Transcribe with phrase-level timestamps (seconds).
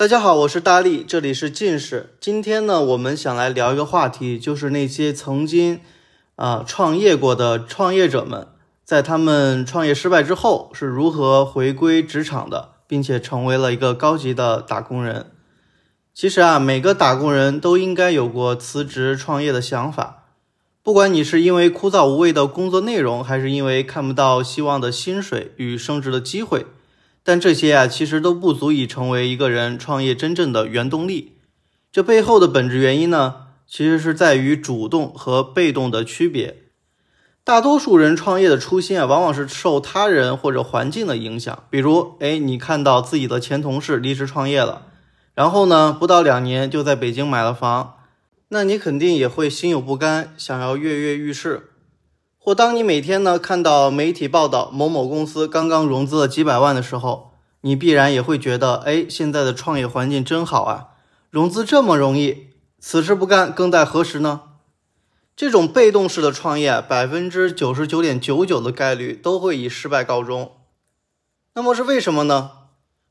[0.00, 2.14] 大家好，我是大力，这里是近视。
[2.18, 5.78] 今天呢，我们想来聊一个话题，就是那些曾经
[6.36, 8.48] 啊创业过的创业者们，
[8.82, 15.32] 在他们创业失败之后是如何回归职场的，并且成为了一个高级的打工人。
[16.14, 20.28] 其实啊，每个打工人都应该有过辞职创业的想法，
[20.82, 26.64] 不管你是因为枯燥无味的工作内容，还是因为看不到希望的薪水与升职的机会。
[27.22, 31.36] 但这些啊，其实都不足以成为一个人创业真正的原动力。
[31.92, 36.56] 这背后的本质原因呢，其实是在于主动和被动的区别。
[37.42, 41.64] 大多数人创业的初心啊，往往是受他人或者环境的影响。
[41.68, 44.86] 比如，哎，你看到自己的前同事离职创业了，
[45.34, 47.94] 然后呢，不到两年就在北京买了房，
[48.48, 51.69] 那你肯定也会心有不甘，想要跃跃欲试。
[52.42, 60.88] 或当你每天呢看到媒体报道某某公司刚刚融资了几百万的时候，你必然也会觉得，哎，现在的创业环境真好啊，
[61.28, 64.40] 融资这么容易，此时不干更待何时呢？
[65.36, 70.52] 这种被动式的创业，百分之九十九点九九的概率都会以失败告终。
[71.54, 72.52] 那么是为什么呢？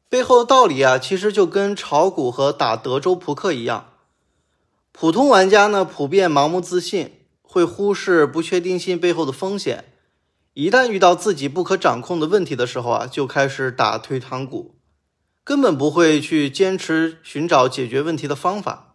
[0.09, 3.85] 背后的道理啊，其实就跟炒股和打德州扑克一样，
[4.91, 7.18] 普通玩家呢普遍盲目自信。
[7.51, 9.85] 会忽视不确定性背后的风险，
[10.53, 14.75] 一旦遇到自己不可掌控的问题的时候啊，就开始打退堂鼓，
[15.43, 18.93] 根本不会去坚持寻找解决问题的方法。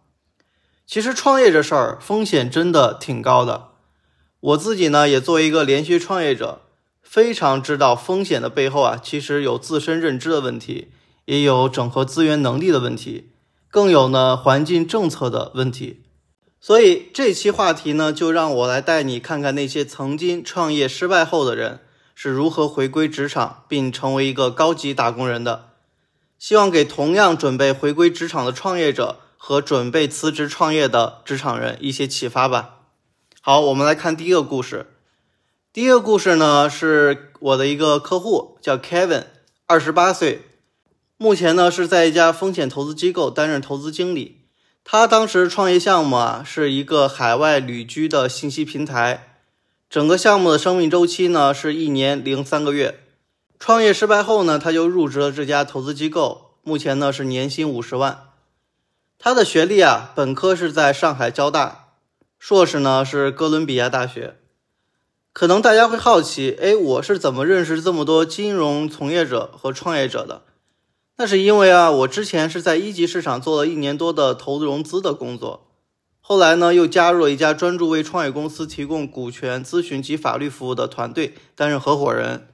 [0.86, 3.70] 其实创业这事儿风险真的挺高的，
[4.38, 6.60] 我自己呢也作为一个连续创业者，
[7.02, 10.92] 非常知道风险的背后啊，其实有自身认知的问题，
[11.24, 13.30] 也有整合资源能力的问题，
[13.68, 16.03] 更有呢环境政策的问题。
[16.64, 21.80] 所以这期话题呢，就让我来带你看看那些曾经创业失败后的人
[22.14, 25.72] 是如何回归职场，并成为一个高级打工人的。
[26.38, 32.76] 希望给同样准备回归职场的创业者和准备辞职创业的职场人一些启发吧。
[33.42, 34.86] 好，我们来看第一个故事。
[35.70, 39.24] 第一个故事呢，是我的一个客户，叫 Kevin，
[39.66, 40.40] 二十八岁，
[41.18, 44.43] 目前呢是在一家风险投资机构担任投资经理。
[44.86, 49.38] 他当时创业项目啊，是一个海外旅居的信息平台，
[49.88, 53.00] 整个项目的生命周期呢是一年零三个月。
[53.58, 58.28] 创业失败后呢，他就入职了这家投资机构，目前呢是年薪五十万。
[59.18, 61.86] 他的学历啊，本科是在上海交大，
[62.38, 64.36] 硕士呢是哥伦比亚大学。
[65.32, 70.42] 可能大家会好奇，哎，我是怎么认识这么多金融从业者和创业者的？
[71.16, 75.68] 那是因为啊，我之前是在一级市场做了一年多的投融资的工作，
[76.20, 82.48] 后来呢又加入了一家专注为创业公司提供股权咨询及法律服务的团队，担任合伙人。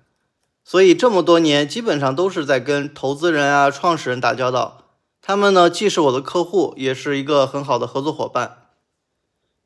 [0.62, 4.84] 所以这么多年基本上都是在跟投资人啊、创始人打交道。
[5.22, 8.66] 他们呢既是我的客户，也是一个很好的合作伙伴。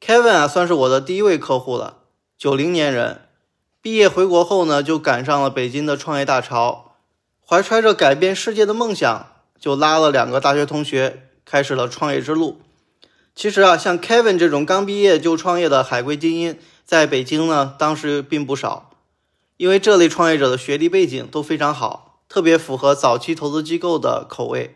[0.01, 1.99] Kevin 啊，算是我的第一位客户了，
[2.39, 3.23] 九零年人，
[3.83, 6.94] 毕业回国后呢就赶上了北京的创业大潮。
[7.47, 9.27] 怀揣着改变世界的梦想，
[9.61, 12.63] 就拉了两个大学同学，开始了创业之路。
[13.35, 18.93] 其实啊，像 Kevin 这种刚毕业就创业的海归精英，在北京呢，当时并不少。
[19.59, 24.75] 因为这类创业者的学历背景都非常好，特别符合早期投资机构的口味。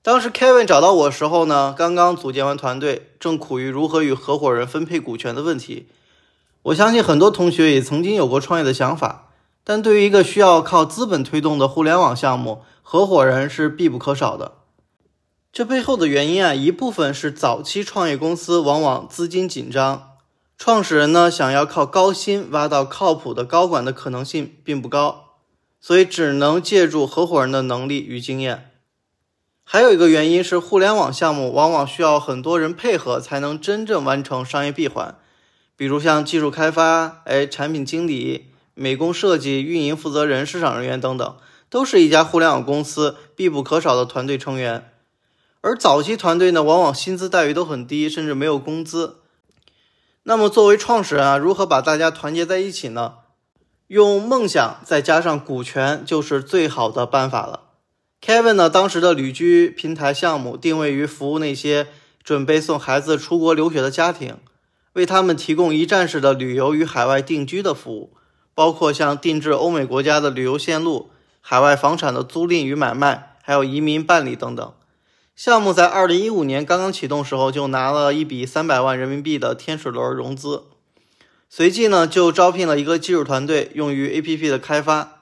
[0.00, 5.88] 当时 Kevin 找到我时候呢，刚刚组建完团队，正苦于如何与合伙人分配股权的问题。
[6.62, 9.32] 我相信很多同学也曾经有过创业的想法。
[9.66, 14.58] 但对于一个需要靠资本推动的互联网项目，合伙人是必不可少的。
[15.50, 20.10] 这背后的原因啊，一部分是早期创业公司往往资金紧张，
[20.58, 25.36] 创始人呢想要靠高薪挖到靠谱的高管的可能性并不高，
[25.80, 28.72] 所以只能借助合伙人的能力与经验。
[29.64, 35.16] 还有一个原因是，互联网项目往往需要很多人配合才能真正完成商业闭环，
[35.74, 38.50] 比如像技术开发、哎产品经理。
[38.74, 41.36] 美工设计、运营负责人、市场人员等等，
[41.70, 44.90] 都是一家互联网公司必不可少的团队成员。
[45.60, 49.20] 而早期团队呢，往往薪资待遇都很低，甚至没有工资。
[50.24, 53.14] 那么，作为创始人啊，如何把大家团结在一起呢？
[53.86, 57.60] 用梦想再加上股权，就是最好的办法了。
[58.22, 61.88] Kevin 呢，当时的旅居平台项目定位于服务那些
[62.22, 64.38] 准备送孩子出国留学的家庭，
[64.94, 68.16] 为他们提供一站式的旅游与海外定居的服务。
[68.54, 71.10] 包括像定制欧美国家的旅游线路、
[71.40, 74.72] 海外房产的租赁与买卖，还有移民办理等等。
[75.36, 80.62] 项目在二零一五年刚刚启动时候，就拿了一笔三百万人民币的天使轮融资。
[81.50, 85.20] 随即呢，就招聘了一个技术团队，用于 APP 的开发。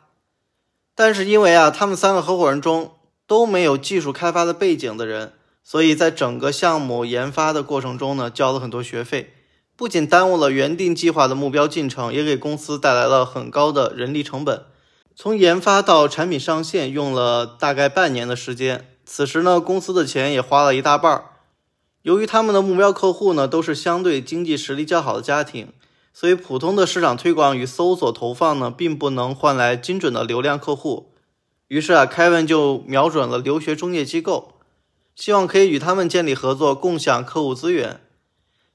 [0.95, 2.93] 但是因为啊，他们三个合伙人中
[3.27, 5.33] 都没有技术开发的背景的人，
[5.65, 9.33] 所以在整个项目研发的过程中呢，交了很多学费，
[9.83, 14.65] 不仅耽误了原定计划的目标进程，也给公司带来了很高的人力成本。
[15.17, 21.25] 从研发到产品上线用了大概半年的时间，此时呢，公司的钱也花了一大半儿。
[22.03, 25.73] 由于他们的目标客户呢都是相对经济实力较好的家庭，
[26.15, 31.13] 所以普通的市场推广与搜索投放呢，并不能换来精准的流量客户。
[31.67, 34.53] 于是啊，凯文就瞄准了留学中介机构，
[35.17, 38.02] 希望可以与他们建立合作，共享客户资源。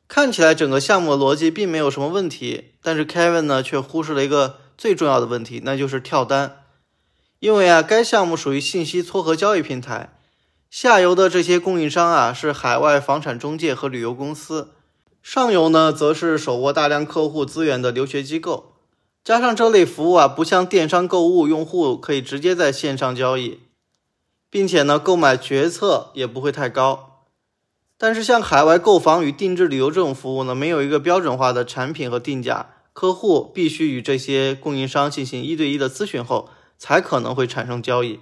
[0.07, 6.63] 看起来整个项目的逻辑并没有什么问题，但是凯文呢却忽视了一个最重要的问题，那就是跳单。
[7.39, 10.17] 因为啊，该项目属于信息撮合交易平台，
[10.69, 14.71] 下游的这些供应商啊是海外房产中介和旅游公司，
[15.21, 18.73] 上游呢则是手握大量客户资源的留学机构。
[19.23, 23.59] 加上这类服务啊，不像电商购物，用户可以直接在线上交易，
[24.49, 27.06] 并且呢，购买决策也不会太高。
[27.97, 38.19] 但是像海外购房与定制旅游这种服务呢，没有一个标准化的产品和定价，客户必须与这些供应商进行一对一的咨询后，才可能会产生交易。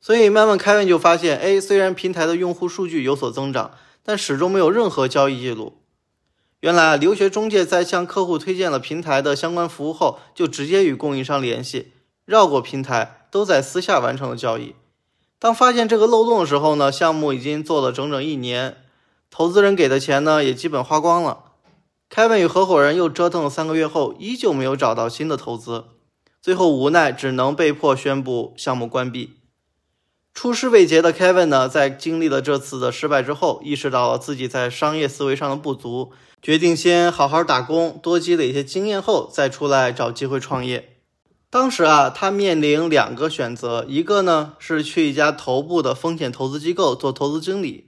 [0.00, 3.72] 所以慢慢开源就发现，哎，虽然平台的用户数据有所增长，
[4.02, 5.78] 但始终没有任何交易记录。
[6.60, 11.92] 原来啊，留学中介在向客户推荐了平台的相关服务后，就直接与供应商联系，
[12.24, 14.74] 绕过平台，都在私下完成了交易。
[15.38, 18.76] 当发现这个漏洞的时候呢，项目已经做了整整一年，
[19.30, 21.44] 投资人给的钱呢也基本花光了。
[22.08, 25.84] 凯文与合伙人又折腾了三个月后，依旧没有找到新的投资，
[26.40, 29.34] 最后无奈只能被迫宣布项目关闭。
[30.32, 40.96] 出师未捷的 Kevin 呢，在经历了这次的失败之后，意识到了自己在商业思维上的不足，决定先好好打工，多积累一些经验后再出来找机会创业。
[41.50, 47.87] 当时啊，他面临两个选择，一个呢是去一家头部的风险投资机构做投资经理，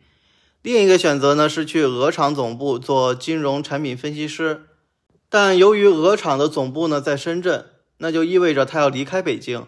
[0.62, 4.66] 另一个选择呢是去鹅厂总部做金融产品分析师。
[5.28, 7.66] 但由于鹅厂的总部呢在深圳，
[7.98, 9.66] 那就意味着他要离开北京。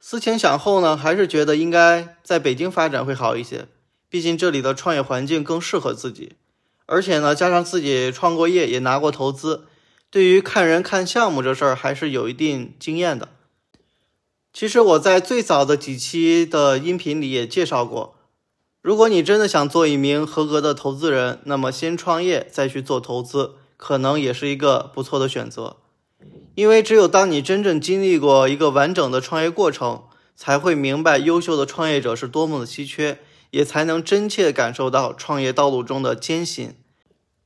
[0.00, 3.66] 思前想后呢，还是觉得应该在北京发展会好一些，
[4.08, 6.34] 毕竟这里的创业环境更适合自己。
[6.86, 9.66] 而且呢，加上自己创过业，也拿过投资，
[10.10, 13.28] 对于看人看项目这事儿还是有一定经验的。
[14.52, 18.17] 其实我在最早的几期的音频里也介绍过，
[18.88, 25.76] 如果你真的想做一名合格的投资人，那么先创业再去做投资，可能也是一个不错的选择。
[26.54, 30.04] 因为只有当你真正经历过一个完整的创业过程，
[30.34, 33.18] 才会明白优秀的创业者是多么的稀缺，
[33.50, 36.72] 也才能真切感受到创业道路中的艰辛，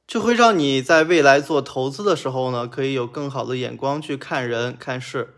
[0.07, 5.35] 这会让你在未来做投资的时候呢，可以有更好的眼光去看人看事。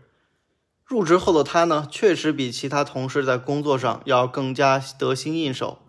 [0.85, 5.79] 入职后的他呢，确实比其他同事在工作上要更加得心应手，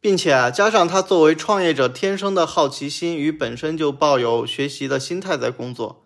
[0.00, 6.02] 并且啊，加上他作为创业者天生的好奇心与本身就抱有学习的心态在工作。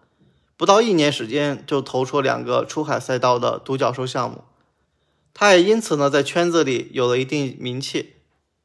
[0.56, 4.44] 不到一年时间就投出两个出海赛道的独角兽项目，
[5.32, 8.14] 他也因此呢在圈子里有了一定名气。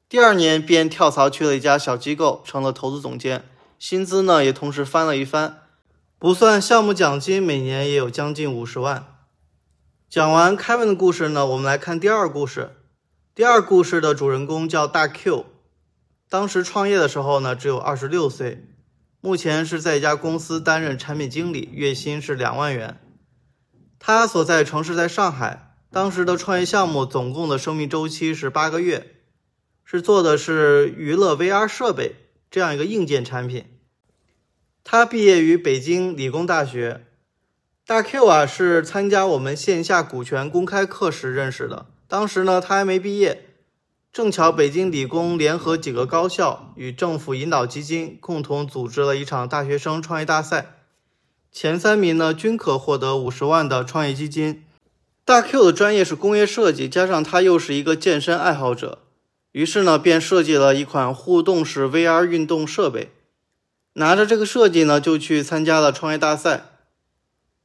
[0.07, 3.43] 第二年便跳槽去了一家小机构，成了投资总监，
[3.77, 5.61] 薪资呢也同时翻了一番，
[6.17, 9.05] 不算项目奖金，每年也有将近五十万。
[10.09, 12.77] 讲完凯文的故事呢，我们来看第二故事。
[13.39, 15.45] 第二故事的主人公叫大 Q，
[16.27, 18.67] 当时创业的时候呢只有二十六岁。
[19.21, 22.99] 目前是在一家公司担任产品经理，月薪是两万元。
[23.97, 29.07] 他所在城市在上海，当时的创业项目总共的生命周期是八个月，
[29.85, 32.15] 是做的是娱乐 VR 设备
[32.51, 33.63] 这样一个硬件产品。
[34.83, 37.05] 他毕业于北京理工大学。
[37.87, 43.45] 大 Q 啊是参加我们线下股权公开课时认识的，当时呢他还没毕业。
[44.11, 50.77] 正巧北京理工联合几个高校与政府引导基金共同组织了一场大学生创业大赛，
[51.51, 54.63] 前三名呢均可获得五十万的创业基金。
[55.23, 58.97] 大 Q 的专业是工业设计，加上他又是一个健身爱好者，
[59.51, 63.11] 于是呢便设计了一款互动式 VR 运动设备。
[63.93, 66.68] 拿着这个设计呢就去参加了创业大赛。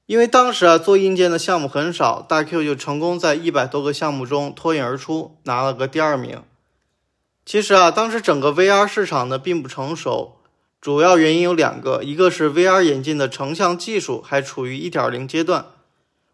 [0.06, 6.42] 因为当时啊做硬件的项目很少，大 Q 就成功在一百多个项目中脱颖而出，拿了个第二名。
[7.46, 10.36] 其实啊，当时整个 VR 市场呢并不成熟，
[10.78, 15.66] 主要原因有两个，一个是 VR 眼镜的成像技术还处于一点零阶段，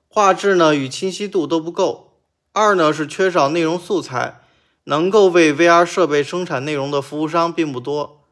[0.09, 2.15] 画质呢与清晰度都不够；
[2.53, 4.41] 二呢是缺少内容素材，
[4.85, 8.25] 能够为 VR 设备生产内容的服务商并不多，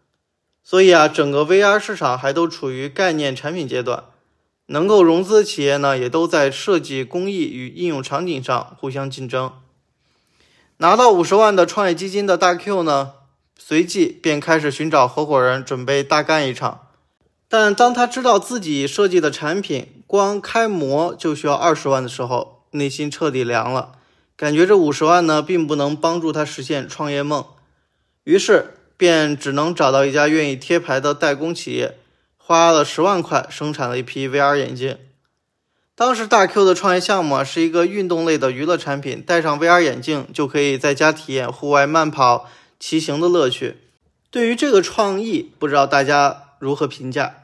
[0.65, 4.03] 所以啊，整个 VR 市场还都处于概念产品阶段。
[4.71, 9.53] 能够融资的企业呢，也都在设计工艺与应用场景上互相竞争。
[10.77, 13.13] 拿到五十万的创业基金的大 Q 呢，
[13.59, 16.83] 随即便开始寻找合伙人，准备大干一场。
[17.49, 23.93] 但当他知道自己设计的产品光开模就需要二十万的时候，内心彻底凉了，
[24.37, 27.43] 感觉这五十万呢，并不能帮助他实现创业梦。
[28.25, 31.97] 于是便只能找到一家愿意贴牌的代工企业，
[32.49, 34.97] 花了十万块生产了一批 VR 眼镜。
[35.95, 42.49] 当时大 Q 的创业项目啊是一个运动类的娱乐产品，戴上 VR 眼镜就可以在家体验户外慢跑、
[42.81, 43.77] 骑行的乐趣。
[44.31, 47.35] 对于这个创意，不知道大家如何评价？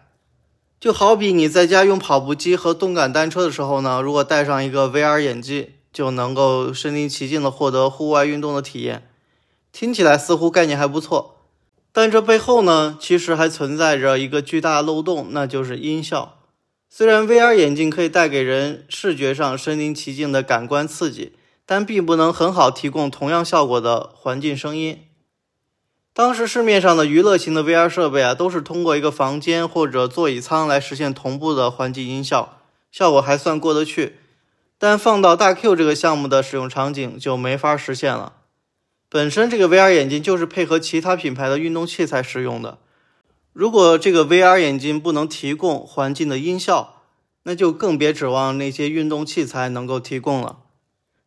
[0.80, 9.06] 就好比你在家用跑步机和动感单车的时候呢，如果戴上一个 VR 眼镜，就能够身临其境的获得户外运动的体验。
[9.70, 11.33] 听起来似乎概念还不错，
[11.96, 16.40] 但这背后呢，其实还存在着一个巨大漏洞，那就是音效。
[16.90, 25.04] 虽然 VR 眼镜可以带给人视觉上身临其境的感官刺激，但并不能很好提供同样效果的环境声音。
[26.12, 32.58] 当时市面上的娱乐型的 VR 设备啊，都是通过一个房间或者座椅舱来实现同步的环境音效，
[32.90, 34.16] 效果还算过得去。
[34.76, 38.32] 但放到大 Q 这个项目的使用场景就没法实现了。
[39.14, 42.78] 本身这个 VR 眼镜就是配合其他品牌的运动器材使用的。
[43.52, 47.02] 如果这个 VR 眼镜不能提供环境的音效，
[47.44, 50.58] 那就更别指望那些运动器材能够提供了。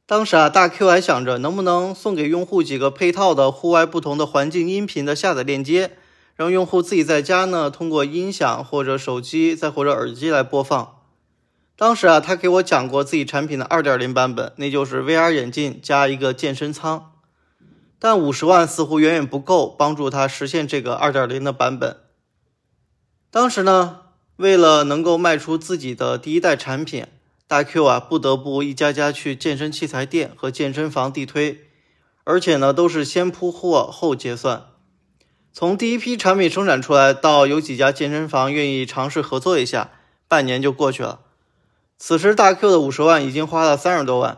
[0.06, 5.91] 当时啊，大 Q 还想着能不能送给用户几个配套的户外不同的环境音频的下载链接，
[6.36, 10.98] 让用户自己在家呢通过音响或者手机再或者耳机来播放。
[11.77, 17.13] 当时啊，他给我讲过自己产品的2.0版本，那就是 VR 眼镜加一个健身舱。
[18.00, 21.98] 但五十万似乎远远不够帮助他实现这个2.0的版本。
[23.32, 24.01] 当时呢，
[24.36, 27.08] 为了能够卖出自己的第一代产品，
[27.48, 31.66] 大 Q 啊不得不一家家去健身器材店和健身房地推，
[32.24, 34.68] 而且呢都是先铺货后结算。
[35.51, 39.89] 从第一批产品生产出来到有几家健身房愿意尝试合作一下，
[40.27, 41.22] 半年就过去了。
[41.98, 44.38] 此时大 Q 的五十万已经花了三十多万，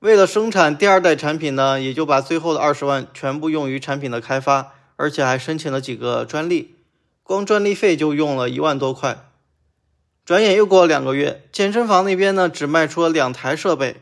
[0.00, 6.76] 为了生产第二代产品呢，也就把最后的二十万全部用于产品的开发，而且还申请了几个专利。
[7.22, 9.28] 光专利费就用了一万多块，
[10.24, 14.00] 转眼又过了两个月，健身房那边呢只卖出了两台设备，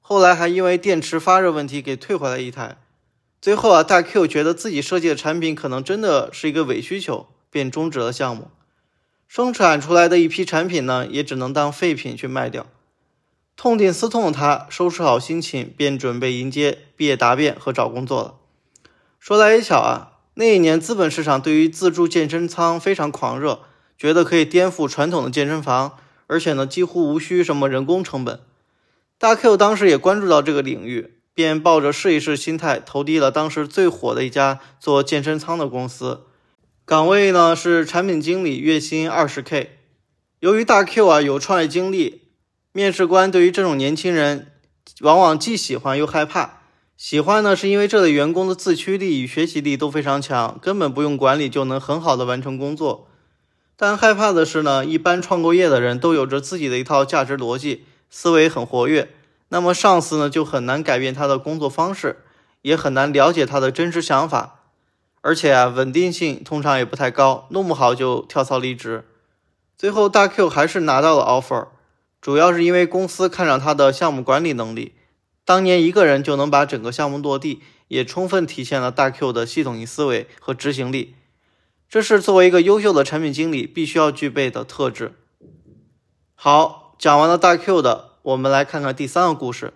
[0.00, 2.78] 后来还因为电池发热问题给退回来一台。
[3.42, 8.50] 最后啊，大 Q 觉得自己设计的产品可能真的是一个伪需求，便终止了项目。
[9.26, 12.66] 生产出来的一批产品呢，也只能当废品去卖掉。
[13.60, 18.36] 痛定思痛的他收拾好心情，便准备迎接毕业答辩和找工作了。
[19.18, 20.12] 说来也巧啊。
[20.32, 23.60] 那一年，资本市场对于自助健身舱非常狂热，
[23.98, 28.40] 觉得可以颠覆传统的健身房，而且呢，几乎无需什么人工成本。
[29.18, 36.22] 大 Q 当时也关注到这个领域，便抱着试一试心态投递了当时最火的一家做健身舱的公司，
[36.86, 39.78] 岗位呢是产品经理，月薪二十 K。
[40.38, 42.19] 由于大 Q 啊有创业经历，
[42.72, 44.52] 面试官对于这种年轻人
[45.00, 46.58] 往往既喜欢又害怕。
[46.96, 53.08] 喜欢呢，是因为这类员工的自驱力与学习力都非常强，根本不用管理就能很好的完成工作。
[53.74, 59.08] 但害怕的是呢，一般创过业的人都有着自己的一套价值逻辑，思维很活跃，
[59.48, 62.18] 那么上司呢就很难改变他的工作方式，
[62.60, 64.60] 也很难了解他的真实想法，
[65.22, 69.06] 而且啊，稳定性通常也不太高，弄不好就跳槽离职。
[69.78, 71.68] 最后大 Q 还是拿到了 offer，
[72.20, 74.94] 主要是因为公司看上他的项目管理能力。
[75.44, 81.14] 当年一个人就能把整个项目落地，也充分体现了大 Q 的系统性思维和执行力。
[81.88, 85.14] 这是作为一个优秀的产品经理必须要具备的特质。
[86.34, 89.72] 好，讲完了大 Q 的，我们来看看第三个故事。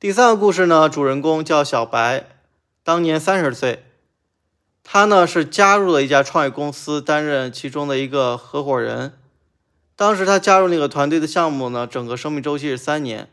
[0.00, 2.26] 第三个故事呢，主人公叫小白，
[2.82, 3.84] 当年三十岁，
[4.82, 9.12] 他呢是加入了一家创业公司，担任其中的一个合伙人。
[9.96, 13.30] 当时他加入那个团队的项目呢，整个生命周期是三年。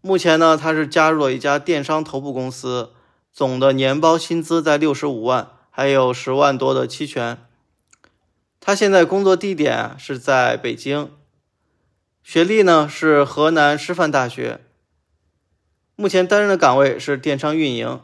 [0.00, 2.90] 目前呢，他是加入了一家电商头部公司，
[3.32, 7.38] 总的年包薪资在六十五万，还有十万多的期权。
[8.58, 11.10] 他现在工作地点是在北京，
[12.22, 14.60] 学历呢是河南师范大学。
[15.94, 18.00] 目前担任的岗位是电商运营。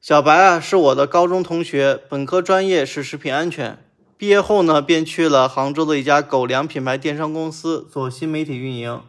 [0.00, 3.83] 小白啊，是我的高中同学，本科专业是食品安全，
[4.16, 9.02] 毕业后呢便去了杭州的一家狗粮品牌电商公司做新媒体运营。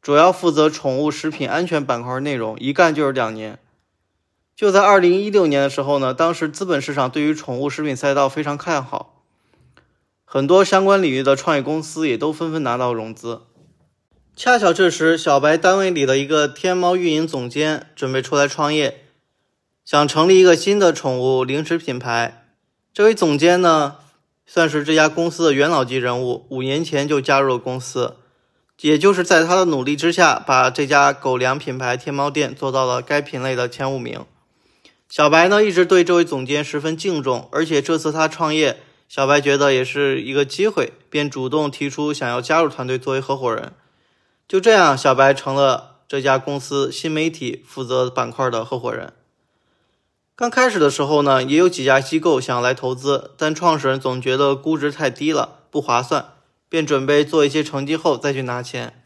[0.00, 3.58] 主要负责宠物食品安全板块内容，一干就是两年。
[4.56, 9.22] 就在二零一六年的时候呢，当时资本市场对于宠物食品赛道非常看好，
[10.24, 13.42] 很多相关领域的创业公司也都纷纷拿到融资。
[14.34, 19.04] 恰巧这时，小白单位里的一个天猫运营总监准备出来创业，
[19.84, 22.46] 想成立一个新的宠物零食品牌。
[22.94, 23.96] 这位总监呢，
[24.50, 28.16] 算是这家公司的元老级人物，五年前就加入了公司。
[28.80, 34.24] 也就是在他的努力之下，把这家狗粮品牌天猫店做到了该品类的前五名。
[35.10, 43.72] 小白呢，一直对这位总监十分敬重，而且这次他创业，小白觉得也是一个机会，便主动提出想要加入团队作为合伙人。
[44.46, 49.12] 就这样，小白成了这家公司新媒体负责板块的合伙人。
[50.38, 56.26] 刚开始的时候呢，也有几家机构想来投资，但创始人总觉得估值太低了，不划算。
[56.68, 59.02] 便准备做一些成绩后再去拿钱。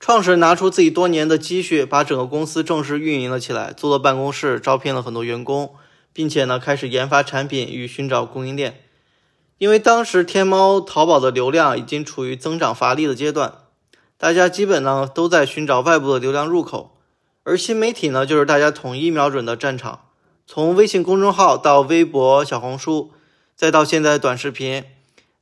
[0.00, 5.76] 创始人拿出自己多年的积蓄，把整个公司正式运营了起来，租了办公室，招聘了很多员工，
[6.12, 8.82] 并且呢开始研发产品与寻找供应链。
[9.58, 13.58] 因为当时天猫、淘宝的流量已经处于增长乏力的阶段，
[14.16, 16.96] 大家基本呢都在寻找外部的流量入口，
[17.44, 20.00] 而新媒体呢就是大家统一瞄准的战场。
[20.50, 23.12] 从微信公众号到微博、小红书，
[23.54, 24.82] 再到现在短视频。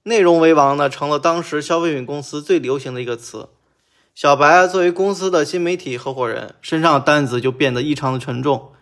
[0.03, 3.49] 内容为王呢，成了当时消费品公司最流行的一个词。
[4.17, 8.73] 小白作为公司的新媒体合伙人，身上的担子就变得异常的沉重。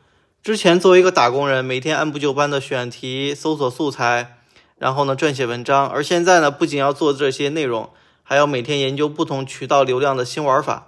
[0.42, 4.38] 之前作为一个打工人，每天按部就班的选题、搜索素材，
[4.78, 7.90] 然后呢撰写文章，而现在呢，不仅要做这些内容，
[8.22, 10.86] 还要每天研究不同渠道流量的新玩法，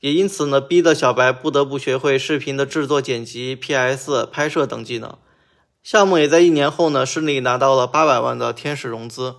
[0.00, 5.16] 也因此呢，逼得小白不得不学会视频的制作、剪辑、PS、拍摄等技能。
[5.82, 9.36] 项目也在一年后呢，顺利拿到了八百万的天使融资。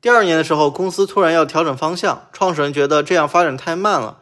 [0.00, 4.18] 第二年的时候，公司突然要调整方向，创始人觉得这样发展太慢了，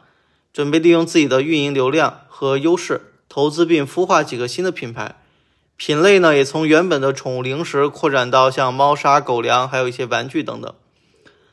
[0.51, 5.15] 准备利用自己的运营流量和优势，投资并孵化几个新的品牌，
[5.77, 10.73] 品类呢也从原本的宠物零食扩展到像猫砂、狗粮，还有一些玩具等等。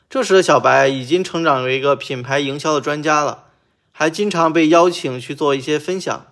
[0.09, 3.45] 这时的小白已经成长为一个品牌营销的专家了，
[3.99, 6.27] 还经常被邀请去做一些分享。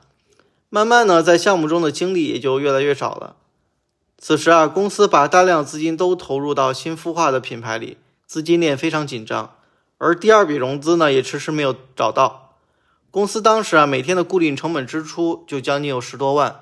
[0.69, 3.37] 慢慢呢，在项目中的精力也就越来越少了。
[4.19, 9.55] 此时啊，公司把大量资金都投入到新孵化的品牌里，资金链非常紧张，
[9.97, 12.53] 而第二笔融资呢也迟迟没有找到。
[13.09, 16.59] 公司当时啊每天的固定成本支出就将近有十多万，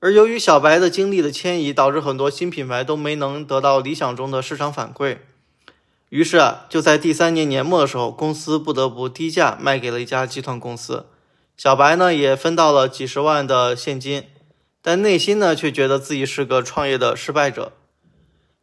[0.00, 5.18] 而由于小白的精力的迁移，导致很多新品牌都没能得到理想中的市场反馈。
[6.10, 11.06] 于是啊，就在第三年年末的时候，公司不得不低价卖给了一家集团公司，
[11.56, 14.24] 小白呢也分到了几十万的现金。
[14.80, 17.72] 但内心呢，却觉得自己是个创业的失败者。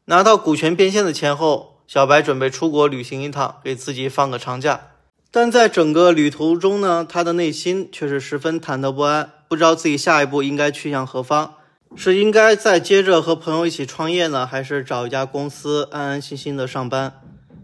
[0.06, 4.90] 拿到股权变现的钱后，小白准备出国旅行一趟，给自己放个长假。
[5.32, 11.56] 但在整个旅途中呢，他的内心却是十分忐忑不安，不知道自己下一步应该去向何方，
[11.96, 17.21] 是应该再接着和朋友一起创业呢，还是找一家公司安安心心的上班？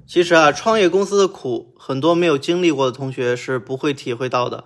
[0.07, 4.63] 其实啊，创业公司的苦，很多没有经历过的同学是不会体会到的。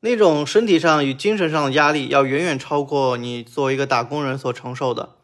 [0.00, 5.16] 那种身体上与精神上的压力，要远远超过你作为一个打工人所承受的。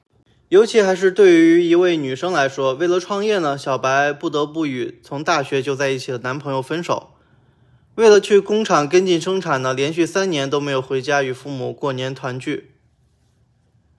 [0.48, 7.10] 尤其还是对于一位女生来说，为了创业呢，小白不得不与从大学就在一起的男朋友分手。
[7.96, 12.70] 为了去工厂跟进生产呢，连续三年都没有回家与父母过年团聚。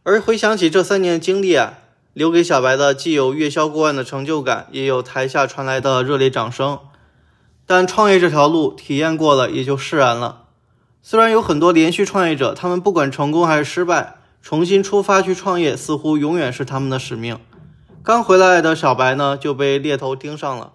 [0.02, 1.78] 而回想起这三年的经历啊，
[2.13, 6.80] 留给小白的既有月销过万的成就感，也有台下传来的热烈掌声。
[7.65, 10.43] 但创业这条路体验过了，也就释然了。
[11.02, 17.39] 虽然有很多连续创业者，他们不管成功还是失败，重新出发去创业，似乎永远是他们的使命。
[18.04, 20.73] 刚回来的小白呢，就被猎头盯上了。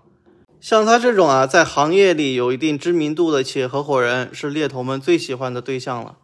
[0.61, 6.16] 像他这种啊，在行业里有一定知名度的企业合伙人，是猎头们最喜欢的对象了。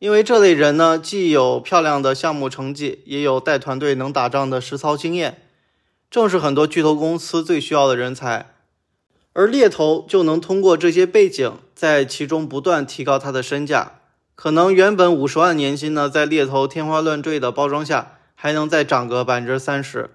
[0.00, 5.42] 因为这类人呢，既有漂亮的项目成绩，也有带团队能打仗的实操经验，
[6.10, 8.46] 正是很多巨头公司最需要的人才。
[9.34, 14.00] 而猎头就能通过这些背景，在其中不断提高他的身价。
[14.34, 20.08] 可能原本五十万年薪呢，在猎头天花乱坠的包装下，还能再涨个百分之三十。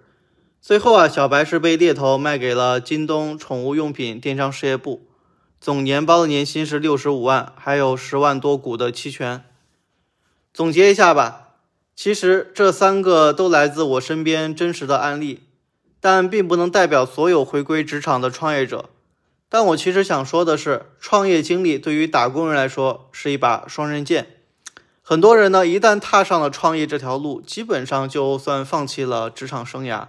[0.60, 5.06] 最后啊，小白是被猎头卖给了京东宠物用品电商事业部，
[5.62, 9.44] 总年包的年薪是六十五万，还有十万多股的期权。
[10.56, 11.50] 总结一下吧，
[11.98, 15.42] 其实这三个都来自我身边真实的案例，
[16.00, 18.90] 但并不能代表所有回归职场的创业者。
[19.50, 24.28] 但我其实想说的是，创业经历对于打工人来说是一把双刃剑。
[25.02, 30.08] 很多人呢，一旦踏上了创业这条路，基本上就算放弃了职场生涯。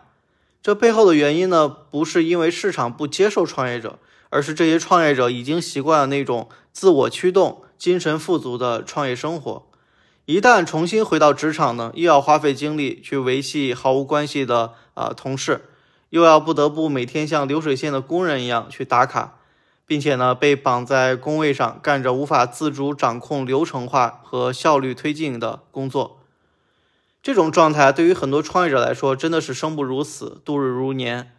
[0.62, 3.98] 这背后的原因呢，不是因为市场不接受创业者，
[4.30, 9.66] 而是这些创业者已经习惯了那种自我驱动、精神富足的创业生活。
[10.26, 15.66] 一旦重新回到职场呢，又要花费精力去维系毫无关系的啊同事。
[16.10, 19.38] 又要不得不每天像流水线的工人一样去打卡，
[19.86, 26.18] 并且呢被绑在工位上干着无法自主掌控流程化和效率推进的工作。
[27.22, 31.32] 这种状态对于很多创业者来说真的是生不如死，度日如年。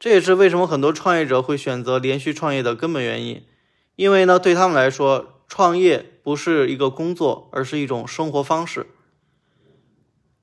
[0.00, 3.44] 这也是为什么很多创业者会选择连续创业的根本原因。
[3.94, 8.86] 因为呢，对他们来说，创业不是一个工作，而是一种生活方式。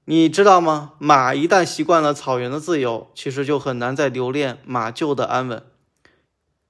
[0.05, 0.93] 你知道吗？
[0.97, 5.63] 马一旦习惯了草原的自由，其实就很难再留恋马厩的安稳。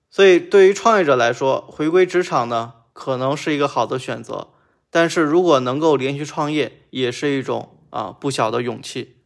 [0.10, 4.50] 所以，对于创业者来说，回归职场呢，可能是一个好的选择。
[4.90, 9.19] 但是如果能够连续创业，也是一种啊不小的勇气。